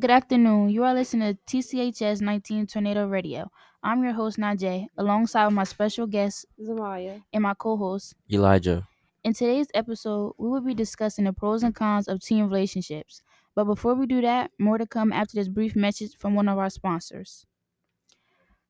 Good 0.00 0.10
afternoon. 0.10 0.70
You 0.70 0.82
are 0.84 0.94
listening 0.94 1.32
to 1.34 1.38
TCHS 1.46 2.20
19 2.20 2.66
Tornado 2.66 3.06
Radio. 3.06 3.50
I'm 3.84 4.02
your 4.02 4.14
host, 4.14 4.36
Najae, 4.38 4.88
alongside 4.96 5.48
my 5.50 5.62
special 5.64 6.06
guest, 6.08 6.46
Zamaya. 6.58 7.22
and 7.32 7.42
my 7.44 7.54
co 7.54 7.76
host. 7.76 8.14
Elijah. 8.32 8.88
In 9.24 9.32
today's 9.34 9.68
episode, 9.74 10.34
we 10.38 10.48
will 10.48 10.60
be 10.62 10.74
discussing 10.74 11.24
the 11.24 11.32
pros 11.32 11.62
and 11.62 11.74
cons 11.74 12.08
of 12.08 12.20
teen 12.20 12.44
relationships. 12.44 13.22
But 13.54 13.64
before 13.64 13.94
we 13.94 14.06
do 14.06 14.20
that, 14.22 14.50
more 14.58 14.78
to 14.78 14.86
come 14.86 15.12
after 15.12 15.36
this 15.36 15.48
brief 15.48 15.76
message 15.76 16.16
from 16.16 16.34
one 16.34 16.48
of 16.48 16.58
our 16.58 16.70
sponsors. 16.70 17.46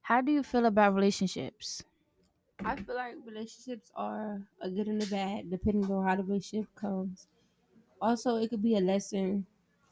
How 0.02 0.20
do 0.20 0.30
you 0.30 0.42
feel 0.42 0.66
about 0.66 0.92
relationships? 0.94 1.82
I 2.64 2.76
feel 2.76 2.94
like 2.94 3.16
relationships 3.24 3.90
are 3.94 4.46
a 4.60 4.70
good 4.70 4.86
and 4.88 5.02
a 5.02 5.06
bad, 5.06 5.50
depending 5.50 5.90
on 5.90 6.06
how 6.06 6.16
the 6.16 6.22
relationship 6.22 6.74
comes. 6.74 7.28
Also, 8.00 8.36
it 8.36 8.50
could 8.50 8.62
be 8.62 8.76
a 8.76 8.80
lesson 8.80 9.46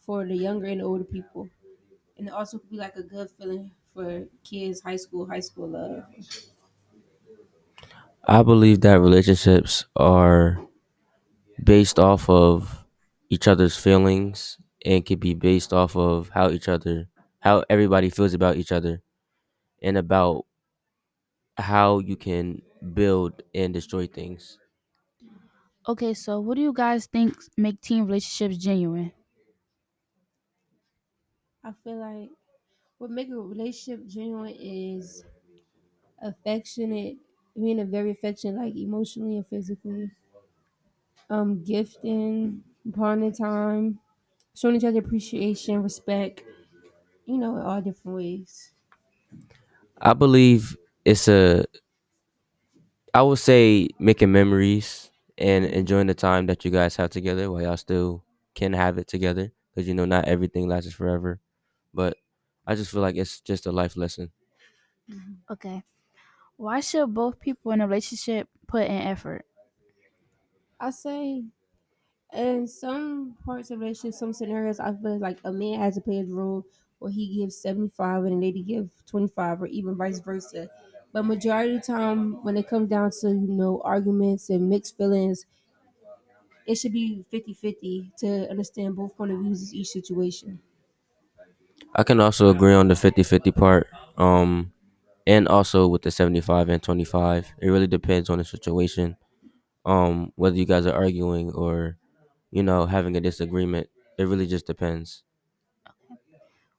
for 0.09 0.27
the 0.27 0.37
younger 0.37 0.67
and 0.67 0.83
older 0.83 1.05
people, 1.05 1.51
and 2.17 2.29
it 2.29 2.33
also 2.33 2.59
could 2.59 2.71
be 2.71 2.77
like 2.79 2.97
a 2.97 3.05
good 3.05 3.31
feeling 3.31 3.73
for 3.95 4.27
kids, 4.45 4.83
high 4.83 4.97
school, 4.97 5.27
high 5.29 5.41
school 5.41 5.69
love. 5.69 6.05
I 8.27 8.43
believe 8.43 8.81
that 8.83 9.01
relationships 9.01 9.85
are 9.97 10.61
based 11.63 11.99
off 11.99 12.29
of 12.29 12.85
each 13.31 13.49
other's 13.49 13.77
feelings 13.77 14.59
and 14.85 15.05
can 15.05 15.19
be 15.19 15.35
based 15.35 15.73
off 15.73 15.97
of 15.97 16.31
how 16.31 16.51
each 16.51 16.69
other 16.69 17.09
how 17.41 17.63
everybody 17.71 18.11
feels 18.11 18.35
about 18.35 18.57
each 18.57 18.73
other 18.73 19.01
and 19.83 19.99
about 19.99 20.47
how 21.59 21.99
you 21.99 22.17
can 22.17 22.63
build 22.95 23.43
and 23.55 23.75
destroy 23.75 24.07
things. 24.07 24.59
Okay, 25.89 26.15
so 26.15 26.39
what 26.39 26.55
do 26.55 26.61
you 26.63 26.73
guys 26.73 27.07
think 27.07 27.37
make 27.57 27.81
teen 27.81 28.05
relationships 28.05 28.59
genuine? 28.59 29.13
I 31.63 31.73
feel 31.73 31.99
like 31.99 32.31
what 32.99 33.11
makes 33.11 33.33
a 33.33 33.37
relationship 33.39 34.07
genuine 34.07 34.55
is 34.59 35.25
affectionate, 36.23 37.19
being 37.55 37.81
a 37.81 37.85
very 37.87 38.13
affectionate, 38.13 38.61
like 38.63 38.77
emotionally 38.77 39.37
and 39.37 39.47
physically. 39.47 40.13
Um, 41.31 41.63
gifting, 41.65 42.65
bonding 42.85 43.33
time, 43.33 44.01
showing 44.55 44.77
each 44.77 44.85
other 44.85 45.01
appreciation, 45.01 45.83
respect. 45.83 46.43
You 47.27 47.39
know, 47.39 47.57
in 47.57 47.63
all 47.63 47.83
different 47.83 48.17
ways. 48.17 48.75
I 50.01 50.13
believe 50.15 50.77
it's 51.05 51.29
a 51.29 51.65
I 53.15 53.23
would 53.23 53.39
say 53.39 53.89
making 53.99 54.33
memories 54.33 55.11
and 55.37 55.65
enjoying 55.65 56.07
the 56.07 56.15
time 56.15 56.47
that 56.47 56.65
you 56.65 56.71
guys 56.71 56.97
have 56.97 57.11
together 57.11 57.51
while 57.51 57.63
y'all 57.63 57.77
still 57.77 58.25
can 58.55 58.73
have 58.73 58.99
it 58.99 59.09
together 59.09 59.53
because 59.75 59.89
you 59.89 59.95
know 59.95 60.05
not 60.05 60.27
everything 60.27 60.69
lasts 60.69 60.93
forever. 60.93 61.41
But 61.99 62.19
I 62.67 62.77
just 62.77 62.93
feel 62.93 63.03
like 63.03 63.17
it's 63.17 63.43
just 63.43 63.67
a 63.67 63.73
life 63.73 63.97
lesson. 63.99 64.33
Mm-hmm. 65.11 65.35
Okay. 65.51 65.83
Why 66.57 66.81
should 66.81 67.15
both 67.15 67.41
people 67.41 67.73
in 67.73 67.81
a 67.83 67.89
relationship 67.89 68.49
put 68.69 68.85
in 68.85 68.93
effort? 68.93 69.47
I 70.81 70.91
say 70.91 71.45
in 72.35 72.69
some 72.69 73.37
parts 73.45 73.71
of 73.73 73.81
relationship, 73.81 74.15
some 74.19 74.35
scenarios, 74.35 74.81
I 74.81 74.95
feel 74.97 75.19
like 75.19 75.41
a 75.45 75.53
man 75.53 75.81
has 75.81 75.97
to 75.97 76.03
play 76.03 76.17
his 76.19 76.31
role 76.31 76.67
where 77.01 77.13
he 77.13 77.39
gives 77.39 77.57
75 77.57 78.25
and 78.25 78.35
a 78.35 78.39
lady 78.47 78.63
give 78.63 78.91
25 79.07 79.63
or 79.63 79.67
even 79.69 79.97
vice 79.97 80.21
versa. 80.21 80.71
But 81.13 81.25
majority 81.25 81.77
of 81.77 81.83
the 81.83 81.87
time, 81.87 82.43
when 82.45 82.57
it 82.57 82.69
comes 82.69 82.91
down 82.91 83.13
to, 83.23 83.29
you 83.31 83.49
know, 83.49 83.81
arguments 83.83 84.51
and 84.51 84.69
mixed 84.71 84.97
feelings, 84.97 85.47
it 86.67 86.77
should 86.77 86.93
be 86.93 87.23
50-50 87.23 88.13
to 88.19 88.49
understand 88.51 88.95
both 88.97 89.17
point 89.17 89.33
of 89.33 89.41
views 89.41 89.73
in 89.73 89.79
each 89.79 89.89
situation. 89.89 90.61
I 91.95 92.03
can 92.05 92.21
also 92.21 92.49
agree 92.51 92.75
on 92.75 92.89
the 92.89 92.97
50-50 92.97 93.53
part. 93.53 93.89
Um 94.17 94.73
and 95.27 95.49
also 95.49 95.89
with 95.89 96.03
the 96.03 96.11
75 96.11 96.69
and 96.69 96.83
25. 96.83 97.55
It 97.61 97.69
really 97.71 97.87
depends 97.87 98.31
on 98.31 98.39
the 98.39 98.45
situation. 98.45 99.17
Um 99.85 100.33
whether 100.37 100.57
you 100.57 100.67
guys 100.67 100.87
are 100.87 100.95
arguing 100.95 101.53
or 101.53 101.99
you 102.51 102.63
know 102.65 102.87
having 102.87 103.17
a 103.17 103.23
disagreement. 103.23 103.89
It 104.19 104.25
really 104.25 104.47
just 104.49 104.67
depends. 104.67 105.25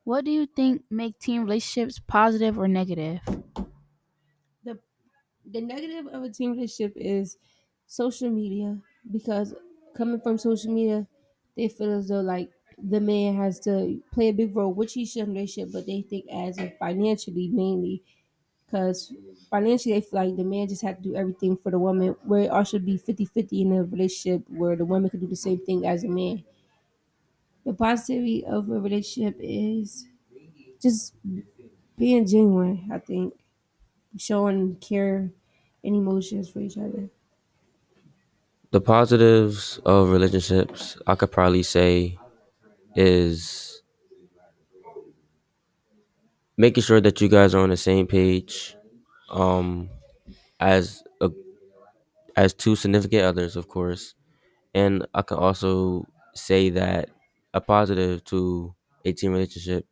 What 0.03 0.25
do 0.25 0.31
you 0.31 0.46
think 0.46 0.84
make 0.90 1.19
team 1.19 1.44
relationships 1.44 2.00
positive 2.06 2.58
or 2.59 2.68
negative? 2.68 3.22
The 4.64 4.80
the 5.46 5.62
negative 5.62 6.08
of 6.08 6.24
a 6.24 6.30
team 6.31 6.52
relationship 6.53 6.94
is 6.98 7.38
social 7.88 8.30
media 8.31 8.81
because 9.12 9.56
coming 9.96 10.22
from 10.22 10.38
social 10.38 10.74
media, 10.74 11.08
they 11.56 11.68
feel 11.69 11.92
as 11.92 12.09
though 12.09 12.22
like 12.22 12.52
the 12.81 13.00
man 13.01 13.35
has 13.35 13.59
to 13.62 14.01
play 14.12 14.29
a 14.29 14.34
big 14.34 14.56
role, 14.56 14.73
which 14.73 14.94
he 14.94 15.06
should 15.06 15.23
in 15.23 15.29
a 15.29 15.34
relationship, 15.34 15.73
but 15.73 15.85
they 15.85 16.01
think 16.01 16.25
as 16.31 16.57
in 16.57 16.72
financially 16.79 17.47
mainly 17.50 18.03
because 18.66 19.13
financially 19.50 19.95
they 19.95 20.01
feel 20.01 20.25
like 20.25 20.35
the 20.38 20.44
man 20.44 20.67
just 20.67 20.81
had 20.84 20.97
to 20.97 21.03
do 21.09 21.16
everything 21.16 21.57
for 21.57 21.72
the 21.72 21.79
woman 21.79 22.16
where 22.23 22.44
it 22.44 22.50
all 22.51 22.63
should 22.63 22.85
be 22.85 22.97
50-50 22.97 23.62
in 23.62 23.73
a 23.73 23.84
relationship 23.84 24.47
where 24.50 24.75
the 24.75 24.85
woman 24.85 25.09
could 25.09 25.22
do 25.22 25.28
the 25.28 25.35
same 25.35 25.59
thing 25.66 25.85
as 25.85 26.03
a 26.03 26.09
man. 26.09 26.44
The 27.63 27.73
positivity 27.73 28.45
of 28.45 28.69
a 28.69 28.79
relationship 28.81 29.38
is 29.39 30.07
just 30.81 31.16
being 31.97 32.25
genuine, 32.28 32.89
I 32.91 33.00
think. 33.00 33.39
Showing 34.18 34.78
care 34.78 35.31
and 35.84 35.95
emotions 35.95 36.50
for 36.50 36.59
each 36.62 36.78
other. 36.78 37.09
The 38.72 38.81
positives 38.81 39.79
of 39.85 40.09
relationships, 40.09 40.97
I 41.07 41.16
could 41.16 41.31
probably 41.31 41.63
say, 41.63 42.18
is 43.00 43.84
making 46.58 46.84
sure 46.84 47.02
that 47.02 47.22
you 47.22 47.30
guys 47.30 47.56
are 47.56 47.60
on 47.64 47.70
the 47.70 47.78
same 47.78 48.08
page, 48.08 48.76
um, 49.30 49.90
as 50.60 51.04
a, 51.22 51.30
as 52.36 52.54
two 52.54 52.76
significant 52.76 53.24
others, 53.24 53.56
of 53.56 53.68
course, 53.68 54.16
and 54.74 55.08
I 55.14 55.24
can 55.24 55.38
also 55.38 56.06
say 56.36 56.70
that 56.72 57.10
a 57.54 57.62
positive 57.62 58.24
to 58.26 58.76
a 59.06 59.14
teen 59.14 59.31
relationship 59.31 59.88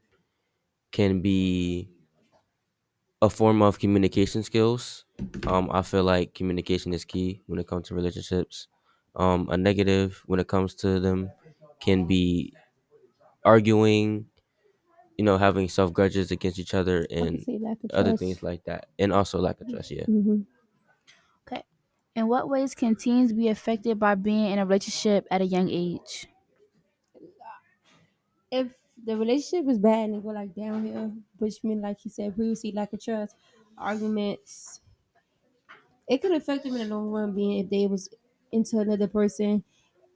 can 0.92 1.22
be 1.22 1.90
a 3.22 3.30
form 3.30 3.62
of 3.62 3.80
communication 3.80 4.44
skills. 4.44 5.06
Um, 5.48 5.70
I 5.72 5.82
feel 5.82 6.04
like 6.04 6.34
communication 6.34 6.94
is 6.94 7.06
key 7.06 7.42
when 7.48 7.60
it 7.60 7.68
comes 7.68 7.88
to 7.88 7.96
relationships. 7.96 8.68
Um, 9.16 9.50
a 9.50 9.58
negative 9.58 10.22
when 10.28 10.40
it 10.40 10.48
comes 10.48 10.76
to 10.76 11.00
them 11.00 11.32
can 11.80 12.06
be 12.06 12.54
arguing, 13.48 14.30
you 15.18 15.26
know, 15.26 15.38
having 15.40 15.70
self 15.70 15.94
grudges 15.94 16.32
against 16.32 16.60
each 16.60 16.74
other 16.76 17.08
and 17.12 17.46
say 17.46 17.58
lack 17.58 17.84
of 17.84 17.94
other 17.94 18.14
trust. 18.14 18.14
things 18.14 18.44
like 18.44 18.66
that, 18.66 18.88
and 19.00 19.14
also 19.14 19.40
lack 19.40 19.62
of 19.62 19.68
trust. 19.70 19.92
Yeah, 19.92 20.08
hmm 20.08 20.42
Okay. 21.48 21.64
In 22.16 22.28
what 22.28 22.50
ways 22.50 22.76
can 22.76 22.96
teens 22.96 23.34
be 23.34 23.48
affected 23.48 24.00
by 24.00 24.16
being 24.16 24.52
in 24.52 24.60
a 24.60 24.66
relationship 24.66 25.28
at 25.32 25.42
a 25.42 25.46
young 25.46 25.70
age? 25.70 26.28
If 28.52 28.74
the 29.02 29.16
relationship 29.18 29.70
is 29.70 29.80
bad 29.80 30.10
and 30.10 30.16
it 30.16 30.24
go 30.24 30.30
like 30.32 30.54
downhill, 30.54 31.14
which 31.38 31.64
mean 31.64 31.80
like 31.82 32.04
you 32.04 32.12
said 32.12 32.36
previously, 32.36 32.72
lack 32.74 32.92
of 32.94 33.02
trust, 33.02 33.36
arguments, 33.78 34.82
it 36.08 36.22
could 36.22 36.32
affect 36.32 36.64
them 36.64 36.76
in 36.76 36.90
the 36.90 36.96
long 36.96 37.10
run. 37.10 37.34
Being 37.34 37.60
if 37.60 37.70
they 37.70 37.88
was 37.88 38.10
into 38.52 38.80
another 38.80 39.08
person, 39.08 39.64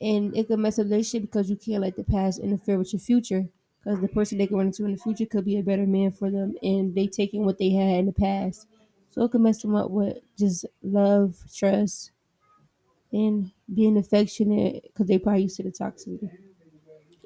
and 0.01 0.35
it 0.35 0.47
could 0.47 0.59
mess 0.59 0.79
up 0.79 0.85
the 0.87 0.91
relationship 0.91 1.23
because 1.29 1.49
you 1.49 1.55
can't 1.55 1.81
let 1.81 1.95
the 1.95 2.03
past 2.03 2.39
interfere 2.39 2.77
with 2.77 2.93
your 2.93 2.99
future. 2.99 3.47
Because 3.83 3.99
the 4.01 4.07
person 4.07 4.37
they 4.37 4.47
can 4.47 4.57
run 4.57 4.67
into 4.67 4.85
in 4.85 4.91
the 4.91 4.97
future 4.97 5.25
could 5.25 5.45
be 5.45 5.57
a 5.57 5.63
better 5.63 5.87
man 5.87 6.11
for 6.11 6.29
them, 6.29 6.55
and 6.61 6.93
they 6.95 7.07
taking 7.07 7.45
what 7.45 7.57
they 7.57 7.71
had 7.71 7.99
in 7.99 8.05
the 8.07 8.11
past, 8.13 8.67
so 9.09 9.23
it 9.23 9.31
could 9.31 9.41
mess 9.41 9.61
them 9.61 9.75
up 9.75 9.89
with 9.89 10.17
just 10.37 10.65
love, 10.83 11.35
trust, 11.55 12.11
and 13.11 13.51
being 13.73 13.97
affectionate 13.97 14.83
because 14.83 15.07
they 15.07 15.19
probably 15.19 15.43
used 15.43 15.57
to 15.57 15.63
the 15.63 15.71
toxicity. 15.71 16.29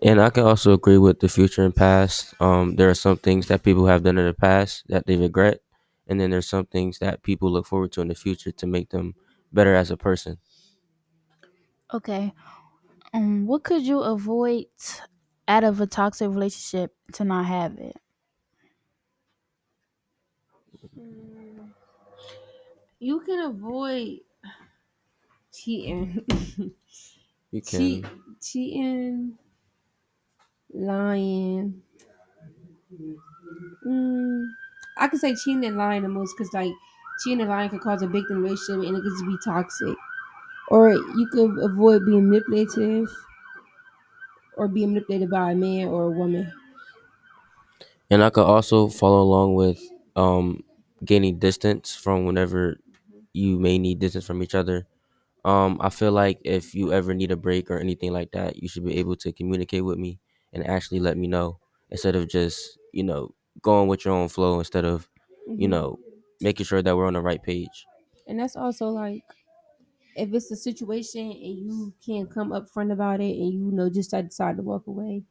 and 0.03 0.22
I 0.22 0.30
can 0.30 0.44
also 0.44 0.74
agree 0.74 0.97
with 0.97 1.19
the 1.19 1.30
future 1.30 1.64
and 1.64 1.76
past. 1.76 2.34
Um, 2.40 2.76
there 2.76 2.90
are 2.90 2.94
some 2.96 3.17
things 3.17 3.47
that 3.47 3.64
people 3.64 3.88
have 3.88 4.03
done 4.03 4.17
in 4.17 4.26
the 4.26 4.34
past 4.34 4.84
that 4.90 5.05
they 5.05 5.16
regret, 5.17 5.61
and 6.08 6.20
then 6.20 6.32
there's 6.32 6.47
some 6.47 6.66
things 6.66 6.99
that 6.99 7.23
people 7.23 7.52
look 7.52 7.66
forward 7.66 7.91
to 7.94 8.02
in 8.02 8.09
the 8.09 8.16
future 8.16 8.52
to 8.52 8.67
make 8.67 8.90
them 8.90 9.16
better 9.52 9.73
as 9.73 9.91
a 9.91 9.97
person. 9.97 10.38
Okay. 11.94 12.34
Um, 13.16 13.47
what 13.47 13.64
could 13.64 13.84
you 13.88 14.00
avoid 14.02 14.66
out 15.47 15.64
of 15.64 15.79
a 15.79 15.88
toxic 15.88 16.29
relationship 16.29 16.96
to 17.14 17.23
not 17.23 17.46
have 17.46 17.78
it? 17.79 17.96
You 23.00 23.22
can 23.22 23.40
avoid 23.40 24.20
cheating, 25.52 26.26
You 27.52 27.62
can. 27.62 28.00
cheat, 28.00 28.06
cheating, 28.41 29.38
lying. 30.73 31.82
Mm, 33.85 34.47
I 34.97 35.08
could 35.08 35.20
say 35.20 35.35
cheating 35.35 35.66
and 35.66 35.78
lying 35.78 36.03
the 36.03 36.09
most 36.09 36.35
because 36.38 36.53
like 36.53 36.72
cheating 37.23 37.41
and 37.41 37.50
lying 37.50 37.70
could 37.70 37.82
cause 37.82 38.02
a 38.02 38.08
victim 38.08 38.44
relationship 38.44 38.88
and 38.88 38.97
it 38.97 39.02
could 39.02 39.11
just 39.11 39.26
be 39.26 39.38
toxic. 39.44 39.96
Or 40.70 40.91
you 40.94 41.28
could 41.32 41.58
avoid 41.59 42.06
being 42.06 42.29
manipulative 42.29 43.09
or 44.58 44.67
being 44.67 44.90
manipulated 44.94 45.29
by 45.29 45.52
a 45.52 45.56
man 45.56 45.88
or 45.88 46.03
a 46.06 46.09
woman. 46.12 46.52
And 48.09 48.23
I 48.23 48.29
could 48.29 48.46
also 48.46 48.88
follow 48.88 49.22
along 49.22 49.56
with 49.56 49.82
um, 50.16 50.64
gaining 51.03 51.40
distance 51.40 51.96
from 51.96 52.26
whenever 52.26 52.78
you 53.34 53.59
may 53.59 53.78
need 53.78 54.00
distance 54.00 54.26
from 54.26 54.44
each 54.44 54.56
other. 54.56 54.88
Um, 55.46 55.78
I 55.82 55.90
feel 55.90 56.12
like 56.12 56.40
if 56.46 56.76
you 56.76 56.94
ever 56.94 57.14
need 57.14 57.32
a 57.32 57.38
break 57.38 57.72
or 57.72 57.79
anything 57.79 58.14
like 58.14 58.32
that, 58.34 58.61
you 58.61 58.70
should 58.70 58.85
be 58.85 58.97
able 58.97 59.16
to 59.18 59.34
communicate 59.34 59.85
with 59.85 59.97
me 60.00 60.20
and 60.53 60.68
actually 60.68 61.00
let 61.00 61.18
me 61.18 61.28
know 61.28 61.59
instead 61.90 62.16
of 62.16 62.29
just, 62.29 62.79
you 62.94 63.03
know, 63.03 63.35
going 63.61 63.88
with 63.88 64.06
your 64.06 64.14
own 64.16 64.29
flow 64.29 64.59
instead 64.59 64.85
of, 64.85 65.09
you 65.58 65.68
Mhm. 65.68 65.70
know, 65.70 66.00
making 66.41 66.66
sure 66.66 66.82
that 66.82 66.97
we're 66.97 67.08
on 67.08 67.14
the 67.14 67.22
right 67.22 67.44
page. 67.44 67.88
and 68.28 68.40
that's 68.40 68.56
also 68.56 68.90
like 68.90 69.23
if 70.16 70.34
it's 70.34 70.52
a 70.52 70.56
situation 70.56 71.32
and 71.32 71.59
you 71.59 71.94
can't 72.06 72.32
come 72.32 72.52
up 72.52 72.70
front 72.70 72.91
about 72.91 73.22
it 73.22 73.35
and 73.38 73.53
you 73.53 73.72
know 73.72 73.90
just 73.90 74.12
decide 74.12 74.58
to 74.58 74.64
walk 74.64 74.88
away 74.88 75.23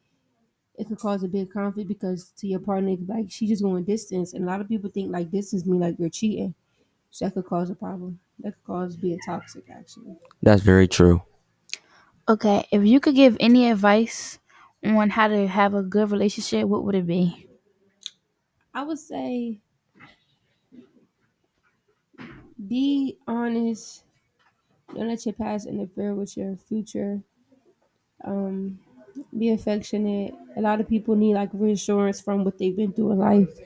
it 0.77 0.87
could 0.89 0.99
cause 0.99 1.23
a 1.25 1.29
big 1.29 1.53
conflict 1.53 1.89
because 1.89 2.31
to 2.33 2.47
your 2.49 2.61
partner 2.61 2.97
like 3.09 3.31
she 3.31 3.47
just 3.47 3.63
going 3.63 3.85
distance 3.85 4.35
and 4.35 4.45
a 4.45 4.47
lot 4.47 4.61
of 4.61 4.69
people 4.69 4.91
think 4.91 5.13
like 5.13 5.31
distance 5.31 5.67
mean 5.67 5.81
like 5.81 5.99
you're 5.99 6.11
cheating 6.11 6.55
so 7.11 7.25
that 7.27 7.35
could 7.35 7.47
cause 7.47 7.71
a 7.71 7.75
problem 7.77 8.21
that 8.41 8.55
could 8.55 8.65
cause 8.65 8.97
being 8.97 9.21
toxic 9.21 9.65
actually 9.71 10.17
That's 10.43 10.63
very 10.63 10.87
true. 10.89 11.23
Okay, 12.29 12.67
if 12.73 12.85
you 12.85 13.01
could 13.01 13.15
give 13.15 13.37
any 13.41 13.71
advice 13.71 14.39
on 14.83 15.11
how 15.11 15.29
to 15.29 15.47
have 15.47 15.75
a 15.75 15.83
good 15.83 16.11
relationship, 16.11 16.67
what 16.69 16.85
would 16.85 16.95
it 16.95 17.07
be? 17.07 17.49
i 18.75 18.83
would 18.83 18.99
say 18.99 19.63
be 22.69 23.19
honest 23.27 24.04
don't 24.95 25.09
let 25.09 25.27
your 25.27 25.35
past 25.35 25.67
interfere 25.67 26.15
with 26.15 26.37
your 26.37 26.57
future. 26.57 27.23
Um 28.25 28.81
be 29.39 29.51
affectionate. 29.51 30.35
A 30.57 30.61
lot 30.63 30.81
of 30.81 30.89
people 30.89 31.17
need 31.17 31.35
like 31.35 31.51
reassurance 31.53 32.21
from 32.21 32.45
what 32.45 32.59
they've 32.59 32.77
been 32.77 32.93
through 32.93 33.13
in 33.13 33.19
life. 33.19 33.59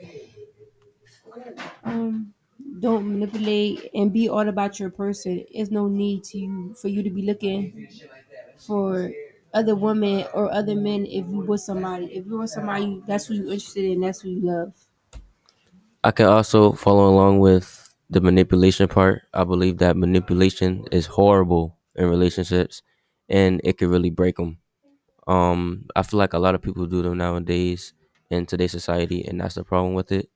Um 1.83 2.33
don't 2.79 3.07
manipulate 3.11 3.89
and 3.93 4.13
be 4.13 4.29
all 4.29 4.47
about 4.47 4.79
your 4.79 4.89
person. 4.89 5.45
There's 5.53 5.71
no 5.71 5.87
need 5.87 6.23
to 6.25 6.37
you 6.37 6.73
for 6.75 6.87
you 6.87 7.03
to 7.03 7.09
be 7.09 7.23
looking 7.23 7.89
for 8.57 9.11
other 9.53 9.75
women 9.75 10.25
or 10.33 10.51
other 10.51 10.75
men 10.75 11.05
if 11.05 11.27
you 11.29 11.41
with 11.41 11.61
somebody. 11.61 12.07
If 12.17 12.25
you're 12.27 12.39
with 12.39 12.51
somebody 12.51 13.03
that's 13.07 13.27
who 13.27 13.35
you're 13.35 13.53
interested 13.53 13.85
in 13.85 14.01
that's 14.01 14.21
who 14.21 14.29
you 14.29 14.41
love. 14.41 14.73
I 16.03 16.11
can 16.11 16.27
also 16.27 16.73
follow 16.73 17.09
along 17.09 17.39
with 17.39 17.78
the 18.09 18.21
manipulation 18.21 18.87
part. 18.87 19.23
I 19.33 19.43
believe 19.43 19.77
that 19.79 19.97
manipulation 19.97 20.85
is 20.91 21.05
horrible 21.07 21.77
in 21.95 22.09
relationships 22.09 22.81
and 23.27 23.61
it 23.63 23.77
could 23.77 23.89
really 23.89 24.09
break 24.09 24.37
them. 24.37 24.57
Um, 25.27 25.85
I 25.95 26.03
feel 26.03 26.17
like 26.19 26.33
a 26.33 26.39
lot 26.39 26.55
of 26.55 26.61
people 26.61 26.85
do 26.87 27.01
them 27.01 27.17
nowadays 27.17 27.93
in 28.29 28.45
today's 28.45 28.71
society, 28.71 29.23
and 29.25 29.39
that's 29.41 29.55
the 29.55 29.63
problem 29.63 29.93
with 29.93 30.11
it. 30.11 30.29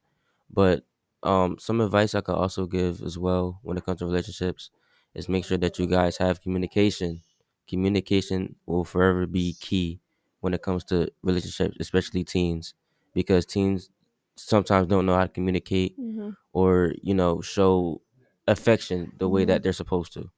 But 0.49 0.85
um, 1.23 1.57
some 1.59 1.81
advice 1.81 2.15
I 2.15 2.21
could 2.21 2.35
also 2.35 2.65
give 2.65 3.01
as 3.01 3.17
well 3.17 3.59
when 3.63 3.77
it 3.77 3.85
comes 3.85 3.99
to 3.99 4.05
relationships 4.05 4.71
is 5.15 5.29
make 5.29 5.45
sure 5.45 5.57
that 5.59 5.79
you 5.79 5.87
guys 5.87 6.17
have 6.17 6.41
communication. 6.41 7.21
Communication 7.67 8.55
will 8.65 8.83
forever 8.83 9.25
be 9.25 9.55
key 9.59 9.99
when 10.41 10.53
it 10.53 10.61
comes 10.61 10.83
to 10.85 11.09
relationships, 11.23 11.77
especially 11.79 12.23
teens, 12.23 12.73
because 13.13 13.45
teens 13.45 13.89
sometimes 14.35 14.87
don't 14.87 15.05
know 15.05 15.15
how 15.15 15.23
to 15.23 15.29
communicate 15.29 15.99
mm-hmm. 15.99 16.29
or 16.53 16.93
you 17.01 17.13
know 17.13 17.41
show 17.41 18.01
affection 18.47 19.11
the 19.19 19.27
way 19.29 19.43
Mhm. 19.43 19.47
that 19.47 19.63
they're 19.63 19.73
supposed 19.73 20.13
to. 20.13 20.29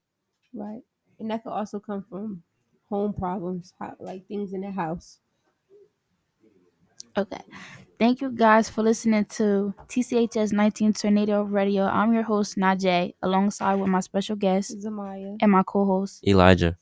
right 0.53 0.81
and 1.19 1.29
that 1.31 1.43
could 1.43 1.51
also 1.51 1.79
come 1.79 2.03
from 2.09 2.43
home 2.89 3.13
problems 3.13 3.73
like 3.99 4.27
things 4.27 4.53
in 4.53 4.61
the 4.61 4.71
house 4.71 5.19
Okay. 7.17 7.41
Thank 7.97 8.19
you 8.19 8.29
guys 8.29 8.69
for 8.69 8.83
listening 8.83 9.23
to 9.39 9.73
TCHS 9.87 10.51
19 10.51 10.91
Tornado 10.91 11.43
Radio. 11.43 11.83
I'm 11.85 12.13
your 12.13 12.23
host, 12.23 12.57
Najae, 12.57 13.13
alongside 13.21 13.75
with 13.75 13.87
my 13.87 14.01
special 14.01 14.35
guest 14.35 14.75
zamaya 14.83 15.37
and 15.41 15.51
my 15.51 15.63
co 15.63 15.85
host. 15.85 16.27
Elijah. 16.27 16.77